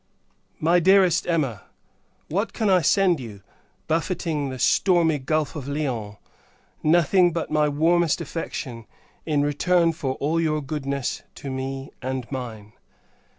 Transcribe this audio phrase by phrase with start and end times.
[0.59, 1.61] MY DEAREST EMMA,
[2.27, 3.43] What can I send you,
[3.87, 6.15] buffeting the stormy gulph of Lyons;
[6.81, 8.87] nothing, but my warmest affection,
[9.27, 12.73] in return for all your goodness to me and mine!